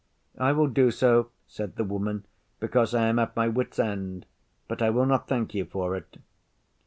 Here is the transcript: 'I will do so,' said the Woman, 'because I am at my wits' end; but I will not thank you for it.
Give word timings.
'I 0.39 0.53
will 0.53 0.67
do 0.67 0.89
so,' 0.89 1.29
said 1.45 1.75
the 1.75 1.83
Woman, 1.83 2.25
'because 2.59 2.95
I 2.95 3.05
am 3.05 3.19
at 3.19 3.35
my 3.35 3.47
wits' 3.47 3.77
end; 3.77 4.25
but 4.67 4.81
I 4.81 4.89
will 4.89 5.05
not 5.05 5.27
thank 5.27 5.53
you 5.53 5.63
for 5.63 5.95
it. 5.95 6.17